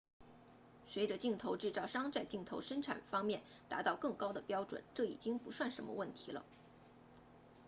[0.87, 6.43] 随着镜头制造商在镜头生产方面达到更高的标准这已经不算什么问题了